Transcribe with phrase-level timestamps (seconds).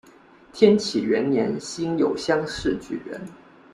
[0.51, 3.21] 天启元年辛酉乡试举人。